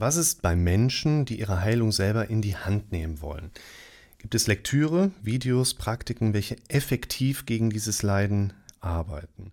[0.00, 3.50] Was ist bei Menschen, die ihre Heilung selber in die Hand nehmen wollen?
[4.18, 9.50] Gibt es Lektüre, Videos, Praktiken, welche effektiv gegen dieses Leiden arbeiten?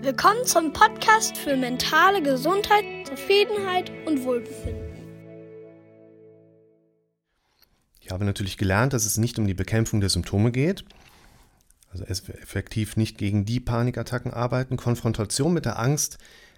[0.00, 5.04] Willkommen zum Podcast für mentale Gesundheit, Zufriedenheit und Wohlbefinden.
[8.00, 10.86] Ich habe natürlich gelernt, dass es nicht um die Bekämpfung der Symptome geht,
[11.90, 14.78] also effektiv nicht gegen die Panikattacken arbeiten.
[14.78, 16.16] Konfrontation mit der Angst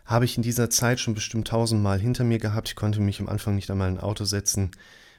[0.08, 2.70] habe ich in dieser Zeit schon bestimmt tausendmal hinter mir gehabt.
[2.70, 4.70] Ich konnte mich am Anfang nicht einmal in ein Auto setzen,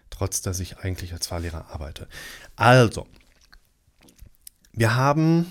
[0.09, 2.07] trotz dass ich eigentlich als Fahrlehrer arbeite.
[2.55, 3.05] Also,
[4.73, 5.45] wir haben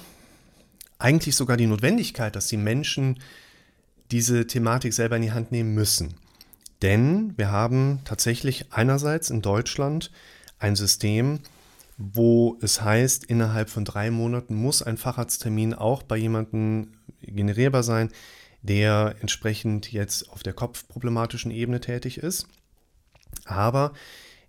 [0.99, 3.21] eigentlich sogar die Notwendigkeit, dass die Menschen
[4.11, 6.15] diese Thematik selber in die Hand nehmen müssen.
[6.83, 10.11] Denn wir haben tatsächlich einerseits in Deutschland
[10.59, 11.41] ein System,
[11.97, 16.89] wo es heißt, innerhalb von drei Monaten muss ein Facharzttermin auch bei jemandem
[17.23, 18.11] generierbar sein,
[18.63, 22.49] der entsprechend jetzt auf der kopfproblematischen Ebene tätig ist.
[23.45, 23.93] Aber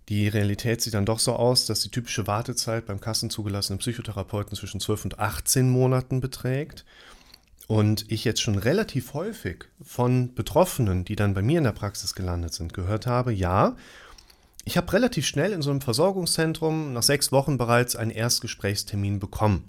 [0.08, 4.80] die Realität sieht dann doch so aus, dass die typische Wartezeit beim kassenzugelassenen Psychotherapeuten zwischen
[4.80, 6.84] 12 und 18 Monaten beträgt.
[7.68, 12.16] Und ich jetzt schon relativ häufig von Betroffenen, die dann bei mir in der Praxis
[12.16, 13.76] gelandet sind, gehört habe, ja,
[14.64, 19.64] ich habe relativ schnell in so einem Versorgungszentrum nach sechs Wochen bereits einen Erstgesprächstermin bekommen.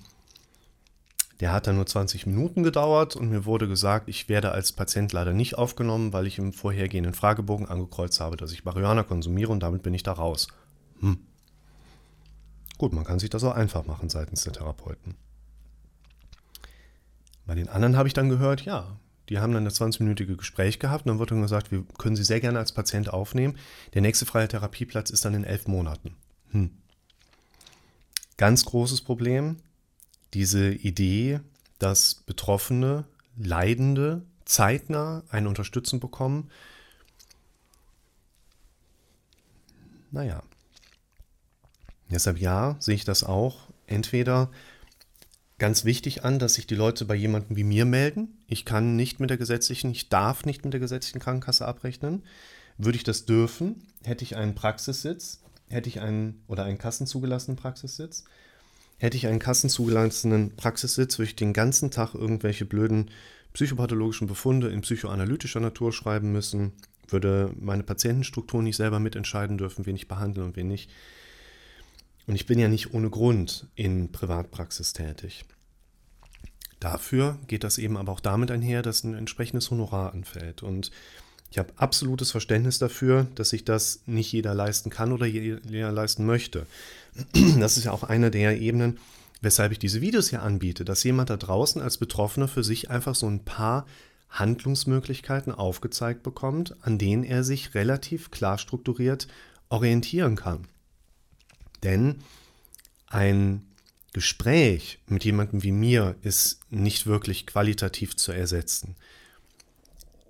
[1.41, 5.11] Der hat dann nur 20 Minuten gedauert und mir wurde gesagt, ich werde als Patient
[5.11, 9.61] leider nicht aufgenommen, weil ich im vorhergehenden Fragebogen angekreuzt habe, dass ich Marihuana konsumiere und
[9.61, 10.47] damit bin ich da raus.
[10.99, 11.17] Hm.
[12.77, 15.15] Gut, man kann sich das auch einfach machen seitens der Therapeuten.
[17.47, 21.05] Bei den anderen habe ich dann gehört, ja, die haben dann das 20-minütige Gespräch gehabt
[21.05, 23.57] und dann wurde dann gesagt, wir können Sie sehr gerne als Patient aufnehmen.
[23.95, 26.15] Der nächste freie Therapieplatz ist dann in elf Monaten.
[26.51, 26.69] Hm.
[28.37, 29.57] Ganz großes Problem,
[30.33, 31.41] diese Idee,
[31.79, 33.05] dass Betroffene,
[33.37, 36.49] Leidende zeitnah eine Unterstützung bekommen.
[40.11, 40.43] Naja.
[42.09, 43.69] Deshalb ja, sehe ich das auch.
[43.87, 44.51] Entweder
[45.57, 48.37] ganz wichtig an, dass sich die Leute bei jemandem wie mir melden.
[48.47, 52.23] Ich kann nicht mit der gesetzlichen, ich darf nicht mit der gesetzlichen Krankenkasse abrechnen.
[52.77, 58.25] Würde ich das dürfen, hätte ich einen Praxissitz, hätte ich einen oder einen kassenzugelassenen Praxissitz.
[59.01, 63.09] Hätte ich einen kassenzugelassenen Praxissitz, würde ich den ganzen Tag irgendwelche blöden
[63.51, 66.73] psychopathologischen Befunde in psychoanalytischer Natur schreiben müssen,
[67.07, 70.91] würde meine Patientenstruktur nicht selber mitentscheiden dürfen, wen ich behandle und wen nicht.
[72.27, 75.45] Und ich bin ja nicht ohne Grund in Privatpraxis tätig.
[76.79, 80.61] Dafür geht das eben aber auch damit einher, dass ein entsprechendes Honorar anfällt.
[80.61, 80.91] Und
[81.51, 86.25] ich habe absolutes Verständnis dafür, dass sich das nicht jeder leisten kann oder jeder leisten
[86.25, 86.65] möchte.
[87.59, 88.97] Das ist ja auch eine der Ebenen,
[89.41, 93.15] weshalb ich diese Videos hier anbiete, dass jemand da draußen als Betroffener für sich einfach
[93.15, 93.85] so ein paar
[94.29, 99.27] Handlungsmöglichkeiten aufgezeigt bekommt, an denen er sich relativ klar strukturiert
[99.67, 100.67] orientieren kann.
[101.83, 102.19] Denn
[103.07, 103.67] ein
[104.13, 108.95] Gespräch mit jemandem wie mir ist nicht wirklich qualitativ zu ersetzen.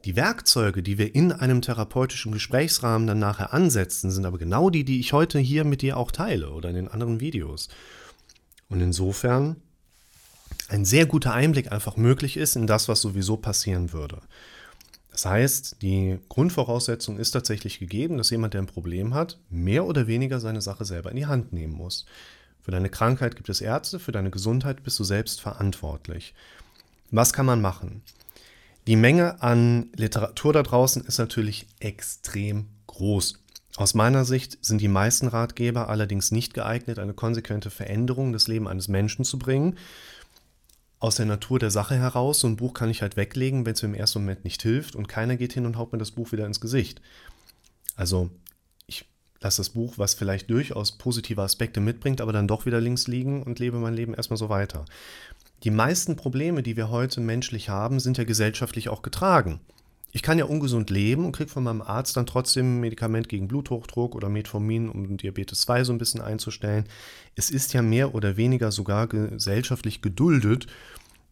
[0.06, 4.84] Die Werkzeuge, die wir in einem therapeutischen Gesprächsrahmen dann nachher ansetzen, sind aber genau die,
[4.84, 7.69] die ich heute hier mit dir auch teile oder in den anderen Videos.
[8.67, 9.57] Und insofern
[10.69, 14.22] ein sehr guter Einblick einfach möglich ist in das, was sowieso passieren würde.
[15.12, 20.07] Das heißt, die Grundvoraussetzung ist tatsächlich gegeben, dass jemand, der ein Problem hat, mehr oder
[20.07, 22.06] weniger seine Sache selber in die Hand nehmen muss.
[22.62, 26.33] Für deine Krankheit gibt es Ärzte, für deine Gesundheit bist du selbst verantwortlich.
[27.12, 28.01] Was kann man machen?
[28.88, 33.40] Die Menge an Literatur da draußen ist natürlich extrem groß.
[33.78, 38.69] Aus meiner Sicht sind die meisten Ratgeber allerdings nicht geeignet, eine konsequente Veränderung des Lebens
[38.69, 39.78] eines Menschen zu bringen
[41.02, 42.40] aus der Natur der Sache heraus.
[42.40, 44.96] So ein Buch kann ich halt weglegen, wenn es mir im ersten Moment nicht hilft
[44.96, 47.02] und keiner geht hin und haut mir das Buch wieder ins Gesicht.
[47.96, 48.30] Also
[48.86, 49.06] ich
[49.40, 53.42] lasse das Buch, was vielleicht durchaus positive Aspekte mitbringt, aber dann doch wieder links liegen
[53.42, 54.86] und lebe mein Leben erstmal so weiter.
[55.63, 59.59] Die meisten Probleme, die wir heute menschlich haben, sind ja gesellschaftlich auch getragen.
[60.11, 63.47] Ich kann ja ungesund leben und kriege von meinem Arzt dann trotzdem ein Medikament gegen
[63.47, 66.86] Bluthochdruck oder Metformin, um Diabetes 2 so ein bisschen einzustellen.
[67.36, 70.68] Es ist ja mehr oder weniger sogar gesellschaftlich geduldet,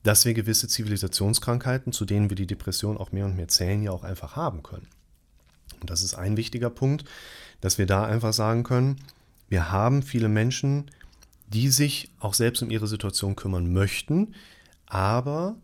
[0.04, 3.92] dass wir gewisse Zivilisationskrankheiten, zu denen wir die Depression auch mehr und mehr zählen, ja
[3.92, 4.88] auch einfach haben können.
[5.82, 7.04] Und das ist ein wichtiger Punkt,
[7.62, 9.02] dass wir da einfach sagen können,
[9.50, 10.92] wir haben viele Menschen,
[11.50, 14.34] die sich auch selbst um ihre Situation kümmern möchten,
[14.86, 15.56] aber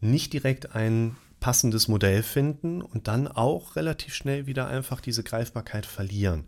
[0.00, 5.86] nicht direkt einen passendes Modell finden und dann auch relativ schnell wieder einfach diese Greifbarkeit
[5.86, 6.44] verlieren.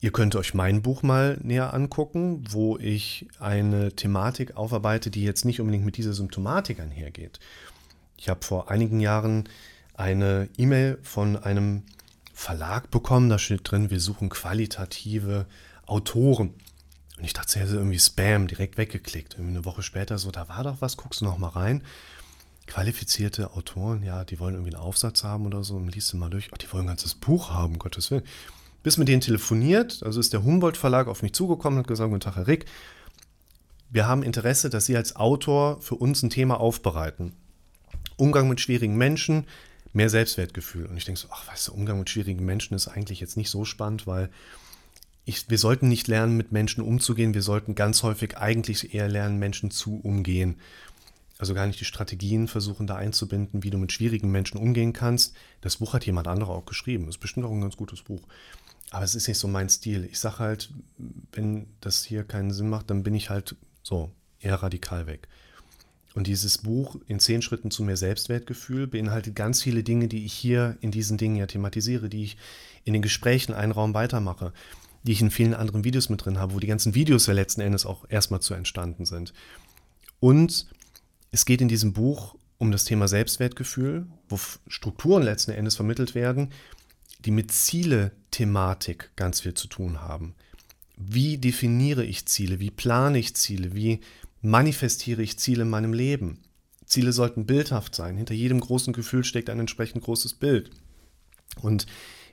[0.00, 5.44] Ihr könnt euch mein Buch mal näher angucken, wo ich eine Thematik aufarbeite, die jetzt
[5.44, 7.40] nicht unbedingt mit dieser Symptomatik einhergeht.
[8.18, 9.48] Ich habe vor einigen Jahren
[9.94, 11.84] eine E-Mail von einem
[12.34, 15.46] Verlag bekommen, da steht drin, wir suchen qualitative
[15.86, 16.52] Autoren.
[17.18, 19.34] Und ich dachte, er ist irgendwie Spam, direkt weggeklickt.
[19.34, 21.82] Irgendwie eine Woche später so, da war doch was, guckst du noch mal rein.
[22.66, 26.30] Qualifizierte Autoren, ja, die wollen irgendwie einen Aufsatz haben oder so und liest du mal
[26.30, 26.50] durch.
[26.52, 28.24] Oh, die wollen ein ganzes Buch haben, Gottes Willen.
[28.82, 32.10] Bis mit denen telefoniert, also ist der Humboldt Verlag auf mich zugekommen und hat gesagt,
[32.10, 32.66] guten Tag, Herr Rick,
[33.90, 37.36] wir haben Interesse, dass Sie als Autor für uns ein Thema aufbereiten.
[38.16, 39.46] Umgang mit schwierigen Menschen,
[39.92, 40.86] mehr Selbstwertgefühl.
[40.86, 43.50] Und ich denke so, ach, weißt du, Umgang mit schwierigen Menschen ist eigentlich jetzt nicht
[43.50, 44.30] so spannend, weil
[45.24, 47.34] ich, wir sollten nicht lernen, mit Menschen umzugehen.
[47.34, 50.56] Wir sollten ganz häufig eigentlich eher lernen, Menschen zu umgehen.
[51.38, 55.34] Also gar nicht die Strategien versuchen da einzubinden, wie du mit schwierigen Menschen umgehen kannst.
[55.62, 57.08] Das Buch hat jemand anderer auch geschrieben.
[57.08, 58.22] Ist bestimmt auch ein ganz gutes Buch.
[58.90, 60.04] Aber es ist nicht so mein Stil.
[60.04, 60.70] Ich sage halt,
[61.32, 65.26] wenn das hier keinen Sinn macht, dann bin ich halt so eher radikal weg.
[66.14, 70.32] Und dieses Buch in zehn Schritten zu mehr Selbstwertgefühl beinhaltet ganz viele Dinge, die ich
[70.32, 72.36] hier in diesen Dingen ja thematisiere, die ich
[72.84, 74.52] in den Gesprächen einen Raum weitermache,
[75.04, 77.60] die ich in vielen anderen Videos mit drin habe, wo die ganzen Videos ja letzten
[77.60, 79.32] Endes auch erstmal zu entstanden sind.
[80.18, 80.66] Und
[81.30, 86.50] es geht in diesem Buch um das Thema Selbstwertgefühl, wo Strukturen letzten Endes vermittelt werden,
[87.24, 90.34] die mit Ziele-Thematik ganz viel zu tun haben.
[90.96, 92.60] Wie definiere ich Ziele?
[92.60, 93.74] Wie plane ich Ziele?
[93.74, 94.00] Wie
[94.40, 96.38] manifestiere ich Ziele in meinem Leben?
[96.86, 98.16] Ziele sollten bildhaft sein.
[98.16, 100.70] Hinter jedem großen Gefühl steckt ein entsprechend großes Bild.
[101.60, 101.86] Und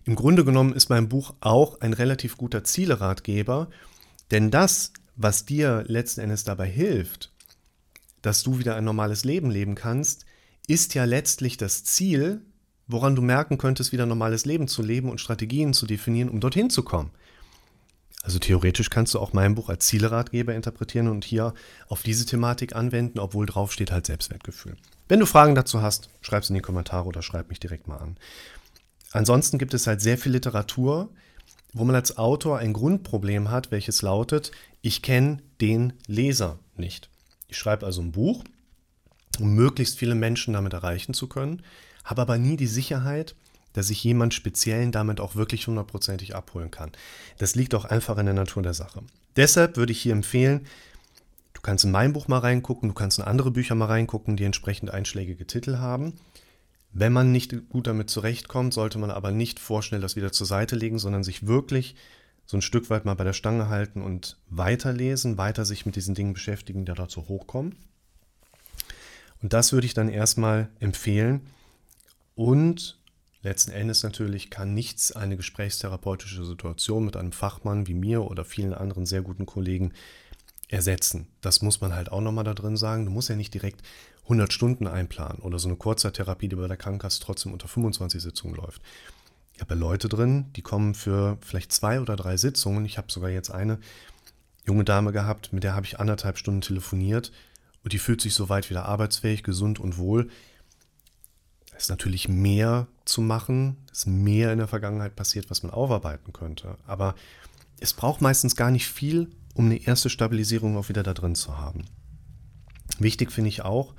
[0.03, 3.69] im Grunde genommen ist mein Buch auch ein relativ guter Zieleratgeber,
[4.31, 7.31] denn das, was dir letzten Endes dabei hilft,
[8.21, 10.25] dass du wieder ein normales Leben leben kannst,
[10.67, 12.41] ist ja letztlich das Ziel,
[12.87, 16.39] woran du merken könntest, wieder ein normales Leben zu leben und Strategien zu definieren, um
[16.39, 17.11] dorthin zu kommen.
[18.23, 21.53] Also theoretisch kannst du auch mein Buch als Zieleratgeber interpretieren und hier
[21.87, 24.77] auf diese Thematik anwenden, obwohl drauf steht halt Selbstwertgefühl.
[25.07, 27.97] Wenn du Fragen dazu hast, schreib es in die Kommentare oder schreib mich direkt mal
[27.97, 28.17] an.
[29.11, 31.09] Ansonsten gibt es halt sehr viel Literatur,
[31.73, 37.09] wo man als Autor ein Grundproblem hat, welches lautet, ich kenne den Leser nicht.
[37.47, 38.43] Ich schreibe also ein Buch,
[39.39, 41.61] um möglichst viele Menschen damit erreichen zu können,
[42.03, 43.35] habe aber nie die Sicherheit,
[43.73, 46.91] dass ich jemand Speziellen damit auch wirklich hundertprozentig abholen kann.
[47.37, 49.01] Das liegt auch einfach in der Natur der Sache.
[49.35, 50.67] Deshalb würde ich hier empfehlen,
[51.53, 54.43] du kannst in mein Buch mal reingucken, du kannst in andere Bücher mal reingucken, die
[54.43, 56.13] entsprechend einschlägige Titel haben.
[56.93, 60.75] Wenn man nicht gut damit zurechtkommt, sollte man aber nicht vorschnell das wieder zur Seite
[60.75, 61.95] legen, sondern sich wirklich
[62.45, 66.15] so ein Stück weit mal bei der Stange halten und weiterlesen, weiter sich mit diesen
[66.15, 67.75] Dingen beschäftigen, die dazu hochkommen.
[69.41, 71.41] Und das würde ich dann erstmal empfehlen.
[72.35, 73.01] Und
[73.43, 78.73] Letzten Endes natürlich kann nichts eine gesprächstherapeutische Situation mit einem Fachmann wie mir oder vielen
[78.73, 79.93] anderen sehr guten Kollegen
[80.67, 81.27] ersetzen.
[81.41, 83.05] Das muss man halt auch nochmal da drin sagen.
[83.05, 83.81] Du musst ja nicht direkt
[84.23, 88.55] 100 Stunden einplanen oder so eine Kurzzeittherapie, die bei der Krankenkasse trotzdem unter 25 Sitzungen
[88.55, 88.81] läuft.
[89.53, 92.85] Ich habe Leute drin, die kommen für vielleicht zwei oder drei Sitzungen.
[92.85, 93.79] Ich habe sogar jetzt eine
[94.65, 97.31] junge Dame gehabt, mit der habe ich anderthalb Stunden telefoniert
[97.83, 100.29] und die fühlt sich soweit wieder arbeitsfähig, gesund und wohl
[101.81, 106.77] ist natürlich mehr zu machen, ist mehr in der Vergangenheit passiert, was man aufarbeiten könnte.
[106.85, 107.15] Aber
[107.79, 111.57] es braucht meistens gar nicht viel, um eine erste Stabilisierung auch wieder da drin zu
[111.57, 111.85] haben.
[113.01, 113.93] Wichtig finde ich auch,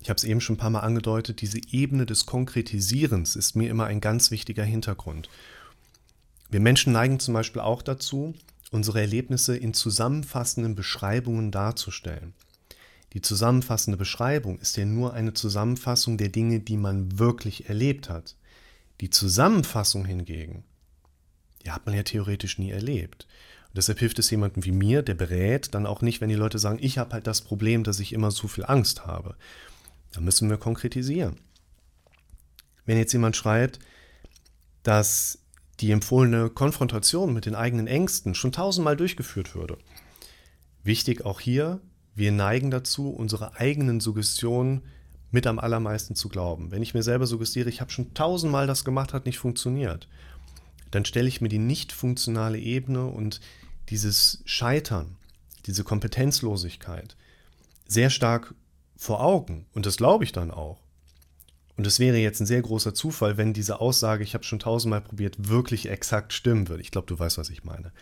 [0.00, 3.70] ich habe es eben schon ein paar Mal angedeutet, diese Ebene des Konkretisierens ist mir
[3.70, 5.28] immer ein ganz wichtiger Hintergrund.
[6.50, 8.34] Wir Menschen neigen zum Beispiel auch dazu,
[8.70, 12.34] unsere Erlebnisse in zusammenfassenden Beschreibungen darzustellen.
[13.14, 18.36] Die zusammenfassende Beschreibung ist ja nur eine Zusammenfassung der Dinge, die man wirklich erlebt hat.
[19.00, 20.64] Die Zusammenfassung hingegen,
[21.64, 23.26] die hat man ja theoretisch nie erlebt.
[23.76, 26.78] Deshalb hilft es jemandem wie mir, der berät, dann auch nicht, wenn die Leute sagen,
[26.80, 29.36] ich habe halt das Problem, dass ich immer so viel Angst habe.
[30.12, 31.36] Da müssen wir konkretisieren.
[32.86, 33.78] Wenn jetzt jemand schreibt,
[34.82, 35.40] dass
[35.80, 39.76] die empfohlene Konfrontation mit den eigenen Ängsten schon tausendmal durchgeführt würde.
[40.82, 41.80] Wichtig auch hier,
[42.14, 44.82] wir neigen dazu, unsere eigenen Suggestionen
[45.30, 46.70] mit am allermeisten zu glauben.
[46.70, 50.08] Wenn ich mir selber suggestiere, ich habe schon tausendmal das gemacht, hat nicht funktioniert,
[50.90, 53.40] dann stelle ich mir die nicht funktionale Ebene und
[53.88, 55.16] dieses Scheitern,
[55.66, 57.16] diese Kompetenzlosigkeit
[57.86, 58.54] sehr stark
[58.96, 59.66] vor Augen.
[59.74, 60.80] Und das glaube ich dann auch.
[61.76, 65.02] Und es wäre jetzt ein sehr großer Zufall, wenn diese Aussage, ich habe schon tausendmal
[65.02, 66.82] probiert, wirklich exakt stimmen würde.
[66.82, 67.92] Ich glaube, du weißt, was ich meine.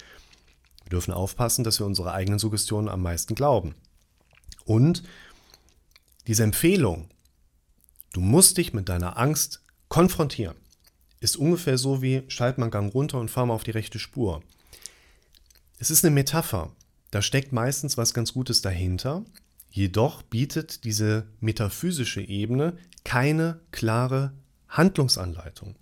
[0.85, 3.75] Wir dürfen aufpassen, dass wir unsere eigenen Suggestionen am meisten glauben.
[4.64, 5.03] Und
[6.26, 7.09] diese Empfehlung,
[8.12, 10.57] du musst dich mit deiner Angst konfrontieren,
[11.21, 14.43] ist ungefähr so wie schalt mal Gang runter und fahr mal auf die rechte Spur.
[15.78, 16.71] Es ist eine Metapher.
[17.11, 19.25] Da steckt meistens was ganz Gutes dahinter.
[19.71, 24.33] Jedoch bietet diese metaphysische Ebene keine klare
[24.69, 25.75] Handlungsanleitung.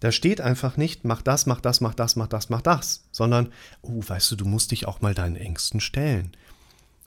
[0.00, 3.52] Da steht einfach nicht, mach das, mach das, mach das, mach das, mach das, sondern,
[3.82, 6.36] oh, weißt du, du musst dich auch mal deinen Ängsten stellen.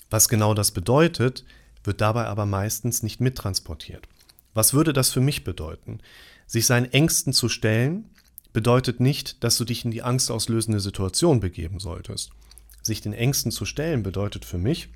[0.10, 1.46] Was genau das bedeutet,
[1.84, 4.08] wird dabei aber meistens nicht mittransportiert.
[4.54, 6.00] Was würde das für mich bedeuten?
[6.48, 8.10] Sich seinen Ängsten zu stellen,
[8.60, 12.32] bedeutet nicht, dass du dich in die angstauslösende Situation begeben solltest.
[12.82, 14.90] Sich den Ängsten zu stellen bedeutet für mich,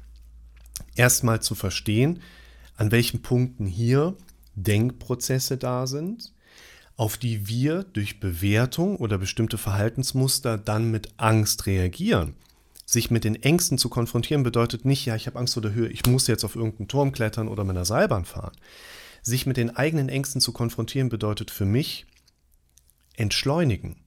[0.96, 2.20] erstmal zu verstehen,
[2.75, 4.17] an welchen Punkten hier
[4.55, 6.34] Denkprozesse da sind,
[6.98, 12.36] auf die wir durch Bewertung oder bestimmte Verhaltensmuster dann mit Angst reagieren.
[12.86, 15.88] Sich mit den Ängsten zu konfrontieren bedeutet nicht, ja, ich habe Angst vor der Höhe,
[15.88, 18.58] ich muss jetzt auf irgendeinen Turm klettern oder mit einer Seilbahn fahren.
[19.22, 22.05] Sich mit den eigenen Ängsten zu konfrontieren bedeutet für mich
[23.15, 23.98] entschleunigen.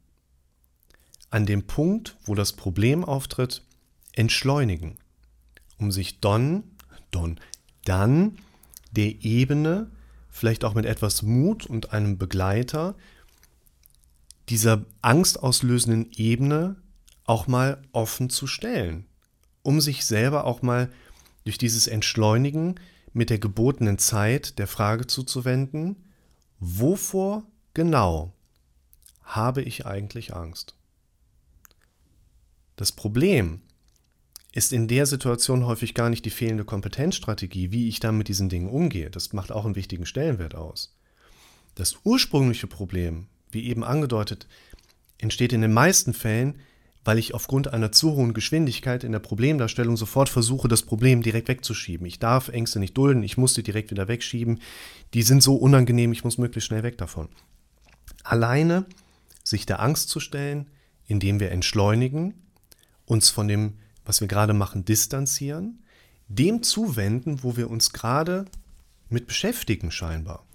[1.30, 3.62] An dem Punkt, wo das Problem auftritt,
[4.12, 4.98] entschleunigen,
[5.78, 6.64] um sich dann,
[7.10, 7.40] dann,
[7.84, 8.38] dann
[8.92, 9.90] der Ebene,
[10.30, 12.94] vielleicht auch mit etwas Mut und einem Begleiter,
[14.48, 16.76] dieser angstauslösenden Ebene
[17.24, 19.06] auch mal offen zu stellen,
[19.62, 20.90] um sich selber auch mal
[21.44, 22.76] durch dieses Entschleunigen
[23.12, 25.96] mit der gebotenen Zeit der Frage zuzuwenden,
[26.60, 27.44] wovor
[27.74, 28.32] genau
[29.26, 30.74] habe ich eigentlich Angst?
[32.76, 33.60] Das Problem
[34.52, 38.48] ist in der Situation häufig gar nicht die fehlende Kompetenzstrategie, wie ich dann mit diesen
[38.48, 39.10] Dingen umgehe.
[39.10, 40.96] Das macht auch einen wichtigen Stellenwert aus.
[41.74, 44.46] Das ursprüngliche Problem, wie eben angedeutet,
[45.18, 46.58] entsteht in den meisten Fällen,
[47.04, 51.48] weil ich aufgrund einer zu hohen Geschwindigkeit in der Problemdarstellung sofort versuche, das Problem direkt
[51.48, 52.06] wegzuschieben.
[52.06, 54.60] Ich darf Ängste nicht dulden, ich muss sie direkt wieder wegschieben.
[55.14, 57.28] Die sind so unangenehm, ich muss möglichst schnell weg davon.
[58.24, 58.86] Alleine
[59.46, 60.68] sich der Angst zu stellen,
[61.06, 62.34] indem wir entschleunigen,
[63.04, 63.74] uns von dem
[64.06, 65.82] was wir gerade machen, distanzieren,
[66.28, 68.46] dem zuwenden, wo wir uns gerade
[69.10, 70.46] mit beschäftigen scheinbar.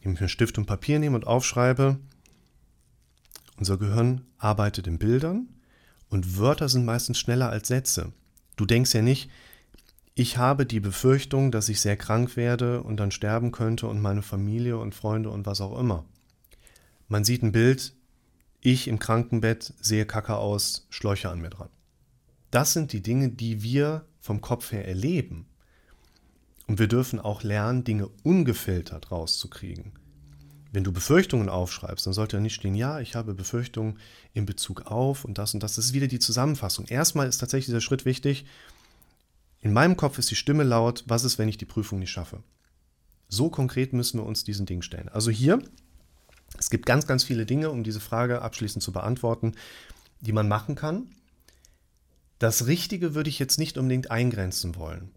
[0.00, 1.98] Indem ich mir Stift und Papier nehme und aufschreibe,
[3.58, 5.48] unser Gehirn arbeitet in Bildern
[6.08, 8.12] und Wörter sind meistens schneller als Sätze.
[8.56, 9.30] Du denkst ja nicht,
[10.14, 14.22] ich habe die Befürchtung, dass ich sehr krank werde und dann sterben könnte und meine
[14.22, 16.04] Familie und Freunde und was auch immer.
[17.08, 17.94] Man sieht ein Bild,
[18.62, 21.68] ich im Krankenbett sehe kacke aus, Schläuche an mir dran.
[22.50, 25.46] Das sind die Dinge, die wir vom Kopf her erleben.
[26.68, 29.92] Und wir dürfen auch lernen, Dinge ungefiltert rauszukriegen.
[30.70, 33.98] Wenn du Befürchtungen aufschreibst, dann sollte ja nicht stehen, ja, ich habe Befürchtungen
[34.32, 35.74] in Bezug auf und das und das.
[35.74, 36.86] Das ist wieder die Zusammenfassung.
[36.86, 38.46] Erstmal ist tatsächlich dieser Schritt wichtig.
[39.60, 42.42] In meinem Kopf ist die Stimme laut, was ist, wenn ich die Prüfung nicht schaffe?
[43.28, 45.08] So konkret müssen wir uns diesen Dingen stellen.
[45.08, 45.62] Also hier,
[46.58, 49.52] es gibt ganz, ganz viele Dinge, um diese Frage abschließend zu beantworten,
[50.20, 51.08] die man machen kann.
[52.38, 55.10] Das Richtige würde ich jetzt nicht unbedingt eingrenzen wollen.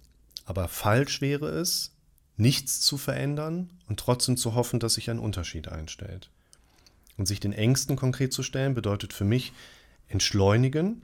[0.45, 1.91] Aber falsch wäre es,
[2.37, 6.29] nichts zu verändern und trotzdem zu hoffen, dass sich ein Unterschied einstellt.
[7.17, 9.53] Und sich den Ängsten konkret zu stellen, bedeutet für mich
[10.07, 11.01] entschleunigen,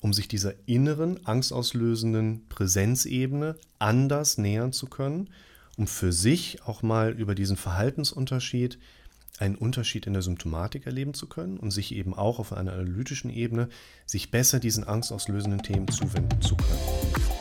[0.00, 5.30] um sich dieser inneren, angstauslösenden Präsenzebene anders nähern zu können,
[5.76, 8.78] um für sich auch mal über diesen Verhaltensunterschied
[9.38, 13.30] einen Unterschied in der Symptomatik erleben zu können und sich eben auch auf einer analytischen
[13.30, 13.68] Ebene
[14.06, 17.33] sich besser diesen angstauslösenden Themen zuwenden zu können.